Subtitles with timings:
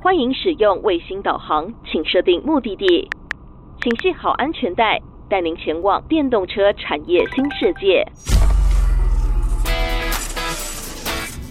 [0.00, 3.10] 欢迎使用卫星导航，请设定目的地，
[3.82, 4.96] 请系好安全带，
[5.28, 8.06] 带您前往电动车产业新世界。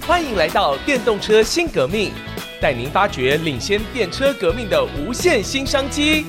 [0.07, 2.11] 欢迎来到电动车新革命，
[2.61, 6.25] 带您发掘领先电车革命的无限新商机。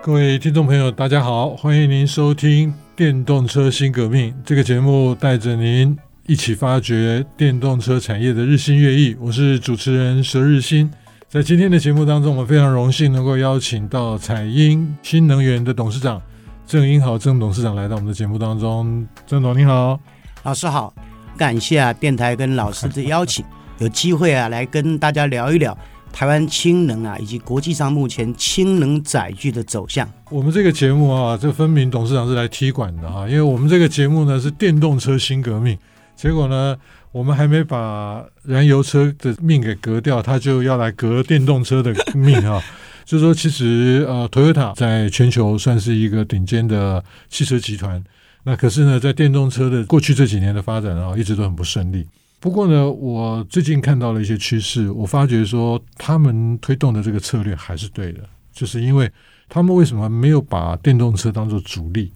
[0.00, 9.14] 各位听众朋友，大家好，欢迎您收听《电动车新革命》这个节目，带着您一起发掘电动车产业的日新月异。
[9.20, 10.90] 我是主持人佘日新。
[11.28, 16.22] 在今天的节目当中，我们非常荣幸能够邀请到彩英新能源的董事长
[16.66, 19.06] 郑英豪郑董事长来到我们的节目当中。
[19.26, 20.00] 郑总你好，
[20.44, 20.94] 老师好，
[21.36, 23.44] 感谢啊电台跟老师的邀请，
[23.76, 25.76] 有机会啊来跟大家聊一聊。
[26.10, 30.10] 台湾氢能啊，以及国际上目前氢能载具的走向。
[30.30, 35.76] 我们这个节目啊，这分明董事长是来踢馆的啊，因为我们这个节目呢是电动车新革命，
[36.16, 36.76] 结果呢，
[37.12, 42.62] 我们还没把燃油车的命给革掉，他就要来革电动车的命啊。
[43.04, 48.02] 就是说，其实呃，Toyota 在全球算是一个顶尖的汽车集团，
[48.44, 52.06] 那可是呢，在电动车的过去这几年的发展啊，一直都很不顺利。
[52.40, 58.20] 不过呢，我最近看到了一些趋势，我发觉说他们推动的这个策略还是对的，
[58.54, 59.10] 就是因为
[59.50, 62.10] 他们为什么没有把电动车当做主力？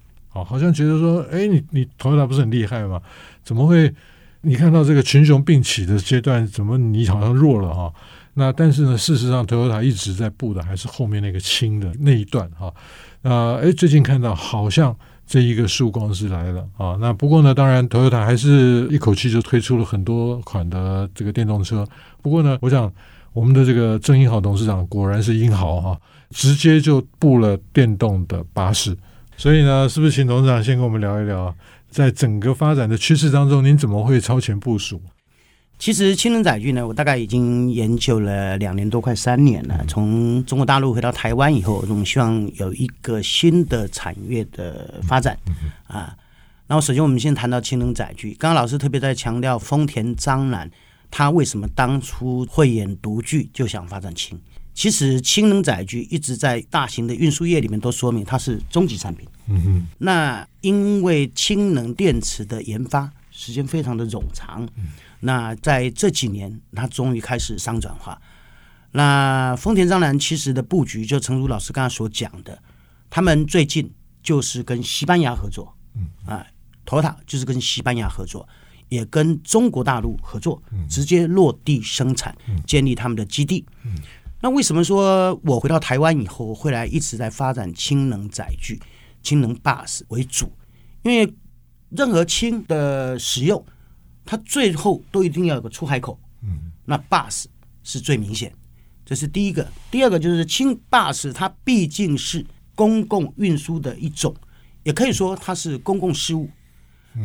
[0.44, 3.00] 好像觉得说，哎，你你 Toyota 不是很厉害吗？
[3.42, 3.92] 怎么会？
[4.41, 7.92] 你看到这个群雄并起的阶段，怎么你好像弱了哈？
[8.34, 12.72] 那但是呢，事实上 Toyota 一直在布的还是后面那个轻的那一段哈。
[13.22, 14.97] 那哎，最近看到好像。
[15.31, 16.97] 这一个曙光是来了啊！
[16.98, 21.86] 那不过呢，当然，Toyota 还是一口气就推出了很多款的这个电动车。
[22.22, 22.91] 不过呢，我想
[23.34, 26.00] 我们的这个郑英豪董事长果然是英豪哈，
[26.31, 28.97] 直接就布了电动的巴士。
[29.39, 31.55] 所以呢，是不是请董事长先跟我们聊一聊，
[31.89, 35.00] 在整个发展的趋势当中，您怎么会超前部署？
[35.78, 39.84] 其实氢能载具呢，我大概已经研究了两年多，快三年了。
[39.86, 45.38] 从中国大陆回到台湾以后，我们希望有一个新的产业的发展
[45.87, 46.16] 啊。
[46.66, 48.32] 然后，首先我们先谈到氢能载具。
[48.41, 50.69] 刚刚老师特别在强调丰田章男，
[51.12, 54.37] 他为什么当初慧眼独具就想发展氢？
[54.78, 59.28] 其实氢能载具一直在大型的运输业里面都说明它是终极产品。
[59.49, 59.89] 嗯哼。
[59.99, 64.69] 那因为氢能电池的研发时间非常的冗长。
[65.19, 68.22] 那在这几年，它终于开始商转化。
[68.93, 72.56] 那丰田章男其实的布局，就诚如老师刚才所讲的，
[73.11, 75.75] 他们最近就是跟西班牙合作，
[76.25, 76.47] 啊
[76.87, 78.49] ，Toyota 就是跟西班牙合作，
[78.88, 82.33] 也跟中国大陆合作，直接落地生产，
[82.65, 83.67] 建立他们的基地。
[84.41, 88.81] 那为什么说我回到台湾以后，会来一直在发展氢能载具、
[89.22, 90.53] 氢能 bus 为主？
[91.03, 91.34] 因为
[91.91, 93.65] 任何氢的使用。
[94.31, 97.47] 它最后都一定要有个出海口，嗯，那 bus
[97.82, 98.53] 是最明显，
[99.03, 99.66] 这是第一个。
[99.91, 102.44] 第二个就是氢 bus，它毕竟是
[102.75, 104.37] 公共运输的一种，
[104.82, 106.50] 也可以说它是公共事务。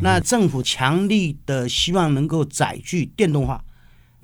[0.00, 3.62] 那政府强力的希望能够载具电动化，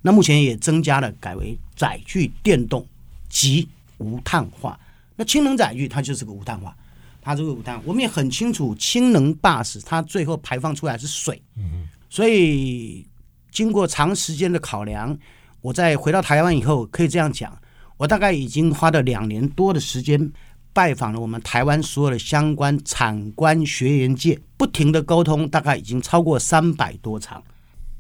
[0.03, 2.87] 那目前也增加了改为载具电动
[3.29, 3.69] 及
[3.99, 4.79] 无碳化。
[5.17, 6.75] 那氢能载具它就是个无碳化，
[7.21, 11.87] 它这个无碳，我们也很清楚，氢能 bus 它最后排放出来是水，嗯。
[12.09, 13.07] 所以，
[13.53, 15.17] 经过长时间的考量，
[15.61, 17.57] 我在回到台湾以后，可以这样讲，
[17.99, 20.33] 我大概已经花了两年多的时间，
[20.73, 27.41] 拜访了我们台湾所有的相关产官学研界，不停的沟通，大概已经超过三百多场。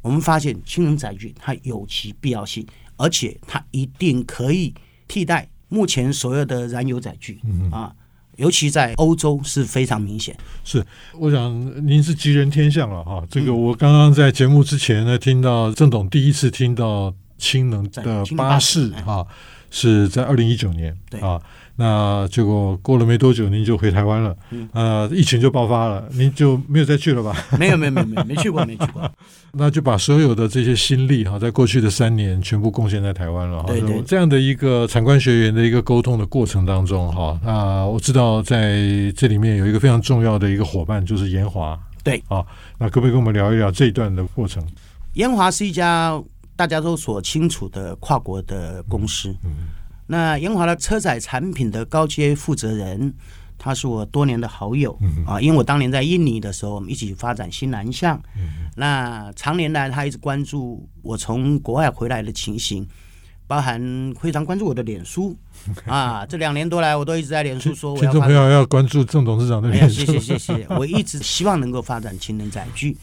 [0.02, 2.66] 我们发现氢能载具它有其必要性，
[2.96, 4.74] 而且它一定可以
[5.06, 7.40] 替代目前所有的燃油载具
[7.70, 7.94] 啊。
[8.36, 10.34] 尤其在欧洲是非常明显。
[10.64, 10.82] 是，
[11.18, 13.22] 我想您是吉人天相了哈。
[13.30, 19.26] 这个我刚刚在节目之前呢，听到郑董第一次听到氢能的巴士哈，
[19.70, 21.38] 是在二零一九年啊。
[21.80, 27.34] 那结果过了没多久，您就回台湾了，嗯，呃，疫情就爆发了，您就没有再去了吧？
[27.58, 29.10] 没有，没有，没有，没去过，没去过。
[29.52, 33.68] 那就把所有的这些心力哈，在过去的三年全部贡献在台湾了哈。
[33.68, 34.02] 对对。
[34.02, 41.78] 这样的一个参观学员的一个沟通的过程当中哈，那我知道在这里面有一个非常重要的一个伙伴，就是延华。
[42.04, 42.22] 对。
[42.28, 42.44] 啊，
[42.78, 44.62] 那可不可以跟我们聊一聊这一段的过程？
[45.14, 46.22] 延华是一家
[46.54, 49.30] 大家都所清楚的跨国的公司。
[49.44, 49.50] 嗯。
[49.50, 49.79] 嗯
[50.12, 53.14] 那英华的车载产品的高阶负责人，
[53.56, 58.20] 他是我多年的好友啊，因为我当年在印尼的时候，我们一起发展新南向。
[58.74, 62.84] 那常年来，他一直关注我从国外回来的情形，
[63.46, 63.80] 包含
[64.20, 65.36] 非常关注我的脸书
[65.86, 66.26] 啊。
[66.26, 70.04] 这两年多来，我都一直在脸书说，我要听众朋友要关注郑董事长的脸书。
[70.04, 72.96] 谢谢谢谢，我一直希望能够发展氢能载具。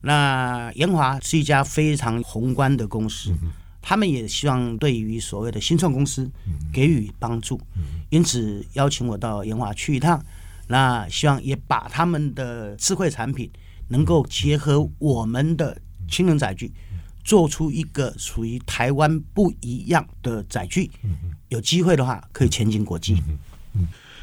[0.00, 3.52] 那研华是一家非常宏观的公司，嗯、
[3.86, 6.28] 他们也希望对于所谓的新创公司
[6.72, 7.60] 给予帮助，
[8.08, 10.24] 因此邀请我到研华去一趟。
[10.66, 13.50] 那希望也把他们的智慧产品
[13.88, 15.76] 能够结合我们的
[16.08, 16.72] 氢能载具，
[17.22, 20.90] 做出一个属于台湾不一样的载具。
[21.50, 23.22] 有机会的话，可以前进国际。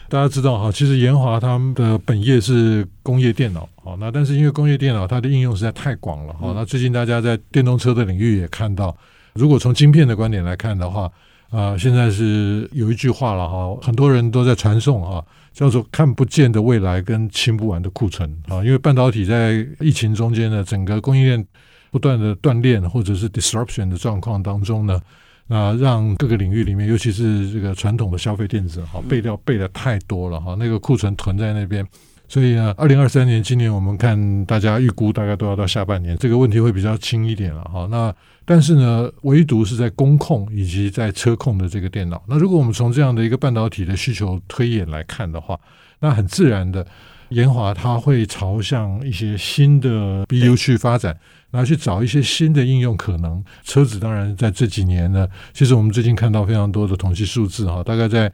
[0.09, 8.97] 大家知道哈，其实研华他们的本业是工业电脑，好，那但是因为工业电脑它的应用实在太广了，好，那最近大家在电动车的领域也看到，
[9.33, 11.11] 如果从晶片的观点来看的话，
[11.49, 21.45] 啊，现在是有一句话了哈，很多人都在传颂哈，叫做看不见的未来跟清不完的库存啊，因为半导体在疫情中间呢，整个供应链
[21.89, 24.99] 不断的断裂或者是 disruption 的状况当中呢。
[25.47, 31.85] 那让各个领域里面，尤其是这个传统的消费电子，哈，备料备的太多了，哈，那个库存囤在那边，
[32.31, 37.85] 所以呢，二零二三年今年我们看大家预估大概都要到下半年，这个问题会比较轻一点了，哈。
[37.91, 45.59] 那但是呢，唯独是在工控以及在车控的这个电脑，那如果我们从这样的一个半导体的需求推演来看的话，
[45.99, 46.87] 那很自然的。
[47.31, 51.17] 研华它会朝向一些新的 BU 去发展，
[51.49, 53.41] 然后去找一些新的应用可能。
[53.63, 58.29] 车子当然在这几年呢，其实我们最近看到非常多的统计数字哈，大概在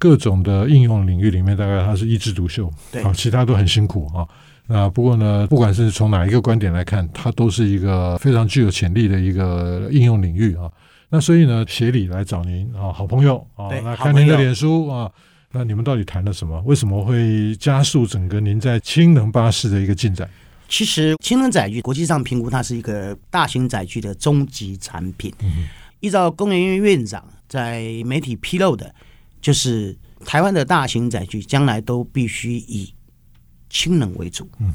[0.00, 2.68] 各种的应用领域里面，大概它是一枝独秀，
[3.04, 4.26] 好，其他都很辛苦啊。
[4.66, 10.70] 那不过呢，不管是从哪一个观点来看，它都是一个非常具有潜力的一个应用领域啊。
[11.10, 15.10] 那所以呢，协理来找您啊，好朋友啊，那看您的脸书啊。
[15.52, 16.62] 那你们到底谈了什么？
[16.64, 20.30] 为什么会加速整个您在氢能巴士的一个进展？
[20.68, 25.34] 其实氢能载具国际上评估它是一个大型载具的终极产品。
[25.42, 25.66] 嗯、
[25.98, 28.94] 依照工研院院长在媒体披露的，
[29.40, 32.94] 就是台湾的大型载具将来都必须以
[33.68, 34.48] 氢能为主。
[34.58, 34.74] 嗯，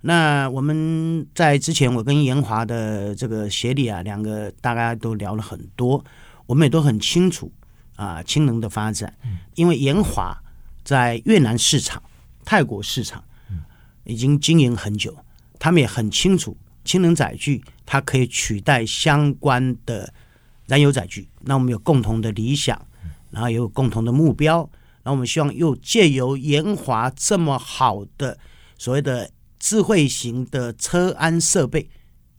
[0.00, 6.04] 那我们在之前我跟延华的这个协理啊，两个大家都聊了很多，
[6.46, 7.52] 我们也都很清楚。
[7.94, 9.14] 啊，氢能的发展，
[9.54, 10.36] 因为延华
[10.82, 12.02] 在越南市场、
[12.42, 13.22] 泰国市场
[14.04, 15.16] 已经经营很久，
[15.58, 20.12] 他们也很清楚氢能载具它可以取代相关的
[20.66, 21.28] 燃油载具。
[21.42, 22.80] 那我们有共同的理想，
[23.32, 24.70] 然后也有共同的目标，
[25.02, 28.38] 那我们希望又借由研华这么好的
[28.78, 31.90] 所谓的智慧型的车安设备，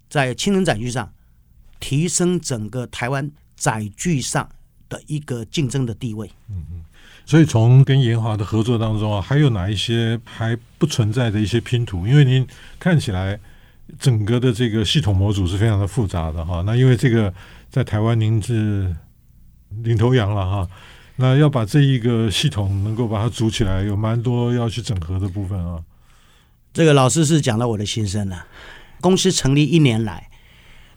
[0.09, 1.11] 在氢能载具上
[1.81, 4.49] 提升整个台湾载具上。
[4.89, 6.85] 的一个竞争的地位，嗯嗯，
[7.25, 12.05] 所以从跟研华的合作当中啊，还有哪一些还不存在的一些拼图？
[12.05, 12.45] 因为您
[12.77, 13.39] 看起来
[13.97, 16.61] 整个的这个系统模组是非常的复杂的哈。
[16.63, 17.33] 那因为这个
[17.71, 18.95] 在台湾您是
[19.81, 20.69] 领头羊了哈，
[21.15, 25.83] 那要把这一个系统能够把它组起来，有蛮多要去整合的部分啊。
[26.73, 28.45] 这个老师是讲到我的心声了。
[29.01, 30.29] 公司成立一年来，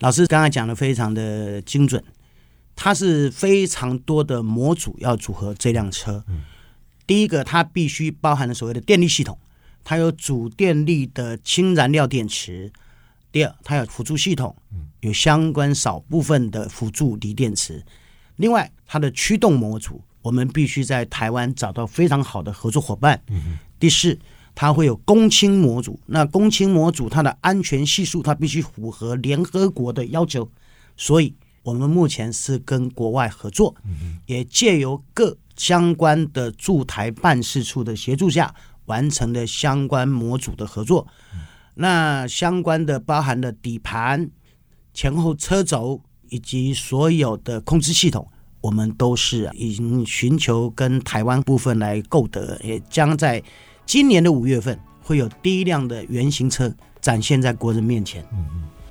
[0.00, 2.02] 老师刚才讲的非常的精准。
[2.78, 6.22] 它是非常多的模组要组合这辆车。
[7.06, 9.38] 第一个，它必须包含了所谓的电力系统，
[9.82, 12.70] 它有主电力的氢燃料电池。
[13.32, 14.54] 第二，它有辅助系统，
[15.00, 17.82] 有相关少部分的辅助锂电池。
[18.36, 23.20] 另外，它的驱动模组，我们必须在台湾找到非常好的合作伙伴。
[23.78, 24.18] 第四，
[24.54, 30.50] 它会有公氢模组，那公氢模组它的安全系数，它必须符合联合国的要求，
[30.96, 31.34] 所以。
[31.62, 33.74] 我们目前是跟国外合作，
[34.26, 41.04] 也借由各相关的驻台办事处的协助下，完成了相关模组的合作。
[41.74, 44.30] 那相关的包含了底盘、
[44.94, 48.26] 前后车轴以及所有的控制系统，
[48.60, 53.42] 我们都是已经寻求跟台湾部分来购得，也将在
[53.84, 58.24] 今年的五月份会有第一辆的原型车展现在国人面前。
[58.32, 58.44] 嗯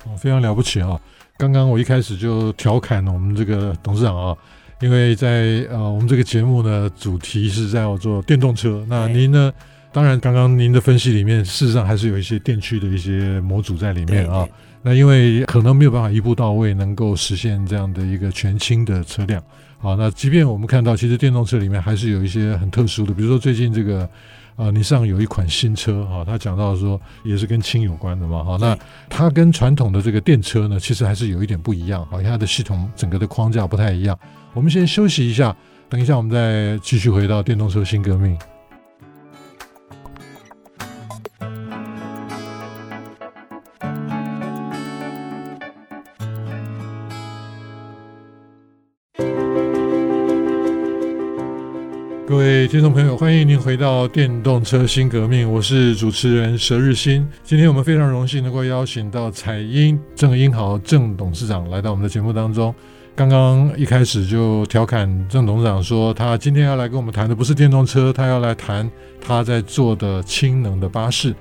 [0.06, 1.00] 嗯，非常了不起啊！
[1.38, 4.38] 刚刚我一开始就调侃了我们这个董事长啊，
[4.82, 8.86] 因为在呃我们这个节目呢，主题是在做电动车。
[8.88, 9.51] 那您呢，
[9.92, 14.48] 当然刚刚您的分析里面，事实上还是有一些电驱的一些模组在里面啊。
[14.86, 19.44] 那因为可能没有办法一步到位，能够实现这样的一个全氢的车辆。
[19.80, 24.08] 好，那即便我们看到，其实电动车里面还是有一些很特殊的，比如说最近这个。
[24.56, 28.74] 啊，你上有一款新车哈，他讲到说也是跟氢有关的嘛哈，那
[29.10, 34.18] 它跟传统的这个电车呢，其实还是有一点不一样，好像它的系统整个的框架不太一样。
[34.54, 35.54] 我们先休息一下，
[35.89, 38.38] 等一下我们再继续回到电动车新革命。
[52.56, 57.28] 位听众朋友，欢迎您回到电动车新革命，我是主持人佘日新。
[57.44, 62.74] 今天我们非常荣幸能够邀请到彩英郑英豪郑董事长来到我们的节目当中。
[63.14, 71.36] 刚刚一开始就调侃郑董事长说，他今天要来跟我们谈的不是电动车，他要来谈他在做的氢能的巴士。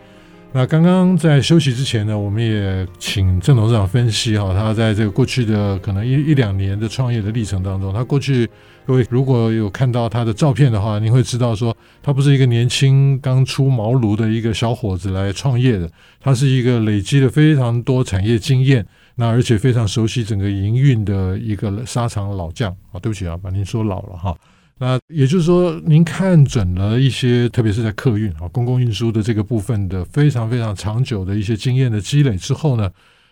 [0.52, 8.48] 那刚刚在休息之前呢，我们也请郑董事长分析哈，他在这个过去的可能一一两年的创业的历程当中，他过去
[8.86, 24.36] 各位如果有看到他的照片的话，你会知道说，他不是一个年轻刚出茅庐的一个小伙子来创业的，他是一个累积了非常多产业经验，那而且非常熟悉整个营运的一个沙场老将啊，对不起啊，把您说老了哈。
[24.76, 32.90] 那也就是说，您看准了一些，特别是在客运啊、公共运输的这个部分的非常非常长久的一些经验的积累之后呢，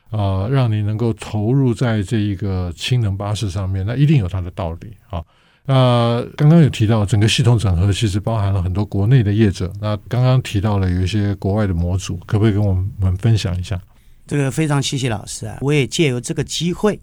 [0.08, 5.22] 啊、让你能够投入在这一个氢能巴士上面，那一定有它的道理啊。
[5.64, 9.72] 那刚刚有提到整个系统整合，其实包含了很多国内的业者。
[9.80, 13.80] 那刚刚提到了有一些国外的模组，可不可以跟我们分享一下？
[14.26, 17.00] 这个非常谢谢老师啊，我也借由这个机会。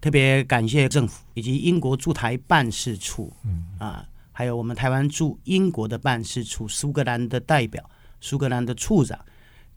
[0.00, 7.82] 特别感谢政府以及英国驻台办事处，嗯啊，还有我们台湾驻英国的办事处、苏格兰的代表、
[8.20, 9.18] 苏格兰的处长，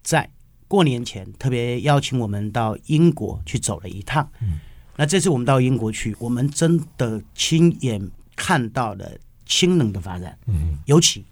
[0.03, 0.29] 在
[0.67, 4.29] 过年前特别邀请我们到英国去走了一趟。
[4.41, 4.59] 嗯，
[4.97, 9.09] 那这次我们到英国去，我们真的亲眼看到了
[9.45, 10.37] 氢能的发展。
[10.47, 11.23] 嗯，尤其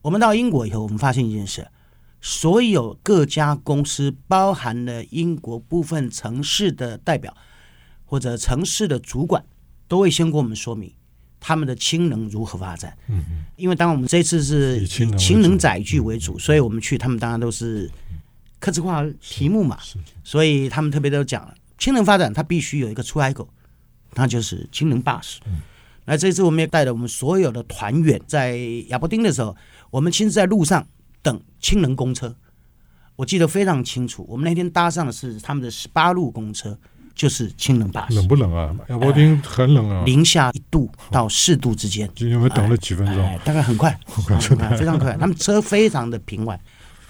[0.00, 1.68] 我们到英国以后，我们发现一件事：
[2.20, 7.36] 所有各家公司，包含了英国部分城市的代表。
[8.04, 9.42] 或者城市的主管
[9.88, 10.92] 都会先跟我们说明
[11.40, 12.94] 他们的氢能如何发展。
[13.08, 13.44] 嗯嗯。
[13.56, 17.90] 因为当然我们这次是以氢能载具为主，所以我们去他们当然都是
[18.58, 19.78] 客制化题目嘛。
[20.22, 23.48] 所以他们特别都讲了，氢能发展它必须有一个出海口，
[24.14, 25.40] 那就是氢能巴士。
[26.04, 28.56] 那这次我们也带着我们所有的团员在
[28.88, 29.56] 亚伯丁的时候，
[29.90, 30.86] 我们亲自在路上
[31.22, 32.34] 等氢能公车。
[33.16, 36.78] 我记得非常清楚，我们那天搭上的是他们的十八路公车。
[37.14, 38.74] 就是氢能巴士，冷不冷啊？
[38.88, 42.08] 亚伯丁很冷啊，呃、零下一度到四度之间。
[42.16, 45.14] 今天我们等了几分钟、呃呃，大概很快，很快，非常快。
[45.18, 46.58] 他们车非常的平稳。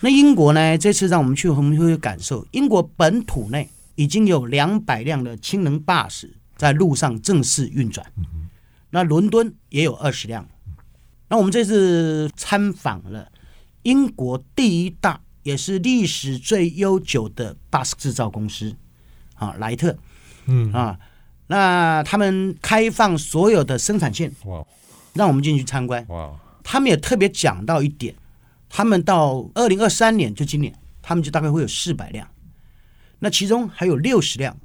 [0.00, 0.76] 那英国呢？
[0.76, 8.06] 这次让我们去，我们会感受英国本土内已经有两百辆的氢能巴士在路上正式运转。
[8.90, 10.48] 那伦敦也有二十辆。
[11.28, 13.30] 那我们这次参访了
[13.82, 18.76] 英国第一大也是历史最悠久的巴士制造公司。
[19.34, 19.96] 啊，莱特，
[20.46, 20.96] 嗯啊，
[21.48, 24.64] 那他们开放所有的生产线，哇，
[25.14, 28.14] 让我们进去参观，哇，他们也特别讲到一点，
[28.68, 32.28] 他们到二零二三年，就今年，他们就大概会有四百辆，
[33.22, 34.58] 那其中还有六十辆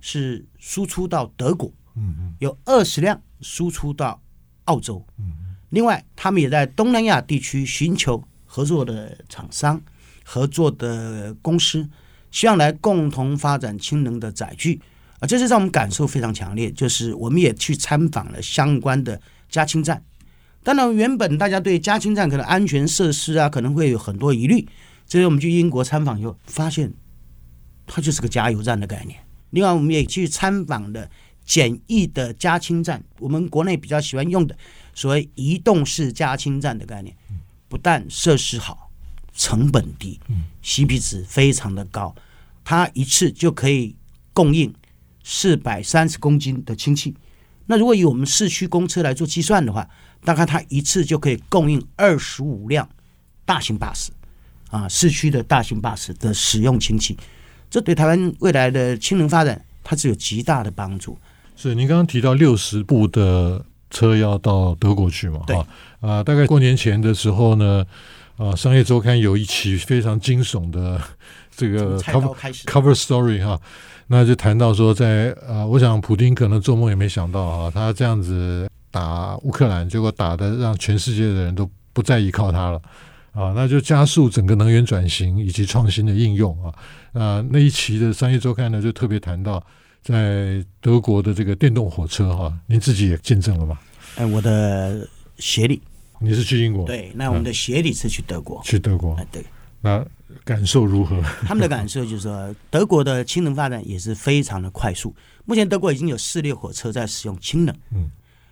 [0.00, 4.22] 是输出到德国，嗯嗯，有二十辆输出到
[4.66, 5.32] 澳洲，嗯，
[5.70, 9.82] 另外他们也在东南亚地区寻求合作的厂商、
[10.24, 11.88] 合作的公司。
[12.30, 14.78] 希望来共同发展氢能的载具
[15.18, 16.70] 啊，这是让我们感受非常强烈。
[16.70, 20.04] 就是我们也去参访了相关的加氢站。
[20.62, 24.68] 当然，原本大家对加氢站可能安全设施啊，可能会有很多疑虑。
[25.06, 26.92] 这次我们去英国参访以后，发现
[27.88, 29.18] 它就是个加油站的概念。
[29.50, 31.10] 另外，我们也去参访了
[31.44, 34.56] 简易的加氢站，我们国内比较喜欢用的
[34.94, 37.16] 所谓移动式加氢站的概念，
[37.68, 38.84] 不但设施好。
[39.40, 42.12] 成本低嗯，CP 值非常的高，
[42.64, 43.94] 它一次就可以
[44.32, 44.74] 供应
[45.22, 47.14] 四百三十公斤的氢气。
[47.66, 49.88] 那如果以我们市区公车来做计算的话，
[50.24, 52.88] 大概它一次就可以供应二十五辆
[53.44, 54.10] 大型巴士
[54.70, 57.16] 啊，市区的大型巴士的使用氢气，
[57.70, 61.18] 这对台湾未来的氢能发展，它是有极大的帮助。
[61.56, 65.40] 是，您刚刚提到六十部的车要到德国去嘛？
[65.46, 65.56] 对
[66.00, 67.84] 啊，大概过年前的时候呢。
[68.38, 71.02] 啊，商业周刊有一期非常惊悚的
[71.50, 72.32] 这个 cover
[72.66, 73.60] cover story 哈，
[74.06, 82.80] 那就谈到说在，在啊，我想普丁可能做梦也没想到啊，他这样子打乌克兰，结果打的让全世界的人都不再依靠他了
[83.38, 86.74] 啊，那就加速整个能源转型以及创新的应用啊。
[87.12, 89.64] 啊，那一期的商业周刊呢，就特别谈到
[90.02, 93.78] 在德国的这个电动火车哈，您自己也见证了吗？
[94.16, 95.80] 哎，我的协理。
[96.20, 96.84] 你是去英国？
[96.84, 98.60] 对，那我们的协理是去德国。
[98.64, 99.44] 去德国，对。
[99.80, 100.04] 那
[100.42, 101.22] 感受如何？
[101.46, 105.14] 他们的感受就是说，德国的氢能发展也是非常的快速。
[105.44, 107.72] 目前德国已经有四列火车在使用氢能。
[107.94, 108.10] 嗯。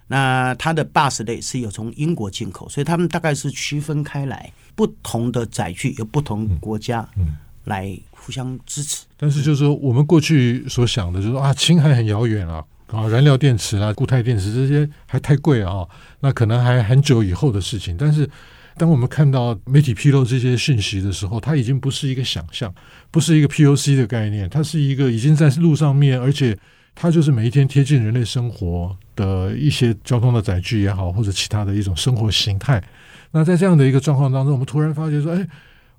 [0.09, 9.05] 那它的巴士类是有从英国进口，所以他们大概是区分开来，不同的载具有不同国家嗯来互相支持。
[9.17, 15.85] 但是就是说，我们过去所想的就是说啊，氢还很遥远啊，啊，燃料电池啊、固态电池这些还太贵啊，
[16.21, 17.97] 那可能还很久以后的事情。
[17.99, 18.31] 但是，
[18.77, 22.73] 当我们看到媒体披露这些讯息的时候，它已经不是一个想象，
[23.11, 26.57] 不是一个 POC 的概念，它是一个已经在路上面，而且
[26.99, 32.83] 它就是每一天贴近人类生活的一些交通的载具也好，或者其他的一种生活形态。
[33.31, 35.47] 那在这样的一个状况当中，我们突然发觉说，哎，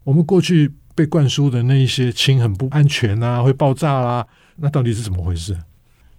[0.03, 5.55] 我们过去被灌输的那一些氢很不安全啊，会爆炸啦、啊，那到底是怎么回事？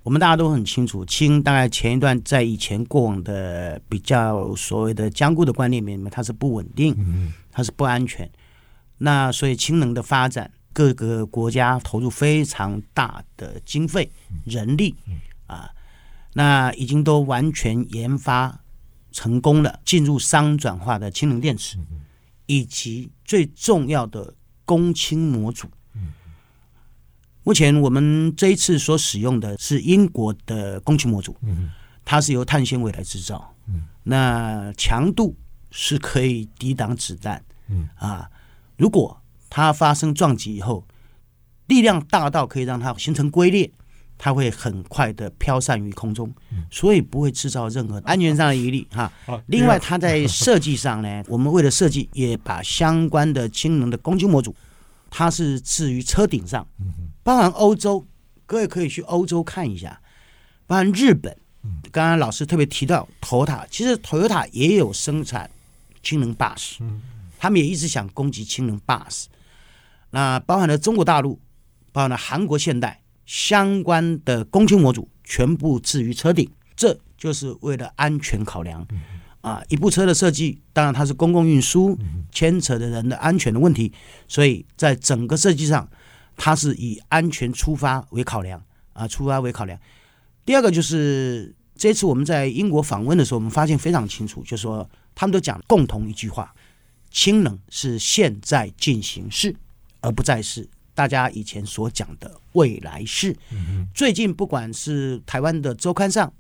[0.04, 6.96] 我们大家都很清楚，氢大概前一段在以前过往的比较所谓的僵固的观念里面，它是不稳定，
[7.50, 8.30] 它是不安全。
[8.98, 14.08] 那所以氢能的发展，各个国家投入非常大的经费、
[14.44, 14.94] 人力
[15.48, 15.68] 啊，
[16.34, 18.60] 那已经都完全研发
[19.10, 21.76] 成功了，进入商转化的氢能电池，
[22.46, 24.32] 以及最重要的
[24.64, 25.66] 供氢模组。
[27.42, 31.36] 目前我们这一次所使用的是英国的供氢模组，
[32.04, 33.52] 它是由碳纤维来制造，
[34.04, 35.36] 那强度
[35.72, 37.44] 是可以抵挡子弹，
[37.96, 38.30] 啊，
[38.76, 39.17] 如果
[39.48, 40.86] 它发生撞击以后，
[41.66, 43.70] 力量大到可以让它形成龟裂，
[44.16, 46.32] 它会很快的飘散于空中，
[46.70, 49.12] 所以不会制造任何安全上的疑虑哈。
[49.46, 54.54] 另外，它在设计上呢， 我们为了设计，也把相关的氢能的攻击模组。
[55.10, 56.66] 它是置于车顶上，
[57.22, 58.06] 包含欧洲，
[58.44, 60.00] 各位可以去欧洲看一下，
[60.66, 61.34] 包含日本。
[61.90, 65.50] 刚刚老师特别提到 Toyota，其实 Toyota 也有生产
[66.02, 66.76] 氢能 bus，
[67.38, 69.24] 他们也一直想攻击氢能 bus。
[70.10, 71.40] 那包含了中国大陆，
[71.92, 78.86] 包含了韩国现代相关的供氢模组，全部置于车顶，这就是为了安全考量。
[79.40, 81.96] 啊，一部车的设计，当然它是公共运输，
[82.32, 83.92] 牵扯的人的安全的问题，
[84.26, 85.88] 所以在整个设计上，
[86.36, 88.60] 它是以安全出发为考量
[88.94, 89.78] 啊，出发为考量。
[90.44, 96.52] 第二个就是这次我们在英国访问的时候，我们发现非常清楚，就是说他们都讲共同一句话：
[97.10, 99.54] 氢能是现在进行式，
[100.00, 103.36] 而不再是大家以前所讲的未来式。
[103.94, 106.32] 最近不管是台湾的周刊上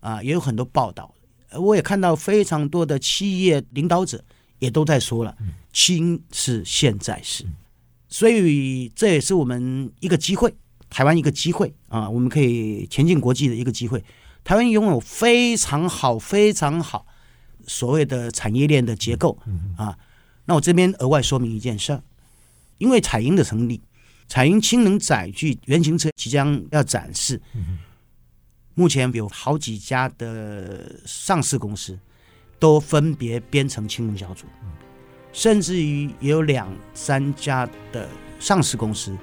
[0.00, 1.14] 啊，也有很多报道。
[1.56, 4.24] 我也看到非常多的企业领导者
[4.58, 5.36] 也都在说了，
[5.72, 7.44] 氢是现在式，
[8.08, 10.52] 所以这也是我们一个机会，
[10.90, 14.04] 台湾一个机会啊，我们可以前进国际的一个机会。
[14.42, 17.06] 台湾拥有非常好、非常好
[17.66, 19.38] 所谓的产业链的结构
[19.76, 19.96] 啊。
[20.44, 22.02] 那我这边额外说明一件事儿，
[22.78, 23.80] 因为彩英的成立，
[24.26, 27.40] 彩英氢能载具原型车即将要展示。
[28.74, 31.96] 目前有好几家的上市公司
[32.58, 34.46] 都分别编成氢能小组，
[35.32, 38.08] 甚至于也有两三家的
[38.40, 39.16] 上市公司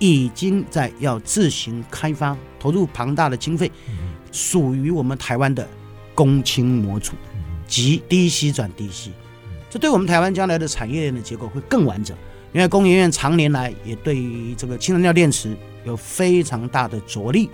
[0.00, 3.70] 已经在要自行开发，投入庞大的经费，
[4.32, 5.68] 属于我们台湾的
[6.12, 7.12] 公氢模组
[7.68, 9.12] 及低息转低息
[9.70, 12.16] 这对我们台湾将来的产业链的结构会更完整。
[12.58, 17.48] 因为工研院常年来也对于这个氢燃料电池有非常大的着力。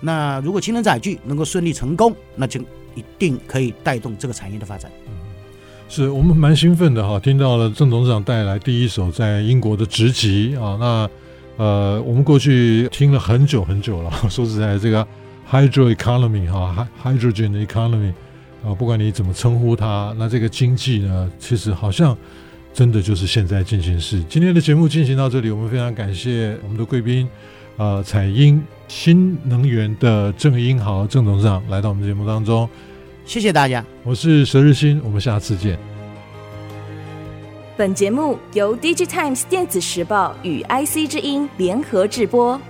[0.00, 2.60] 那如果氢能载具能够顺利成功，那就
[2.96, 4.90] 一定可以带动这个产业的发展。
[5.06, 5.12] 嗯，
[5.88, 10.76] 是我们蛮兴奋的哈，听到了郑董事长带来第一手在英国的直击啊。
[10.80, 11.08] 那
[11.56, 15.06] 呃，我们过去听了很久很久了， 说实在，这个
[15.48, 18.12] hydro economy 哈，hydrogen economy
[18.64, 22.16] 啊，不管你怎么称呼它，那这个经济呢，其实好像
[22.72, 24.22] 真的就是现在进行式。
[24.28, 27.28] 今天的节目进行到这里，我们非常感谢我们的贵宾。
[27.76, 32.68] 呃，彩英新能源的郑英豪郑董事长来到我们节目当中，
[33.24, 35.78] 谢谢大家，我是佘日新，我们下次见。
[37.76, 42.60] 本节目由 DigiTimes 电子时报与 IC 之音联合制播。